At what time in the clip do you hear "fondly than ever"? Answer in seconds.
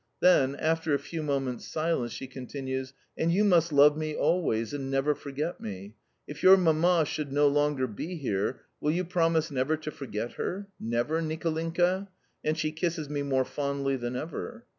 13.45-14.65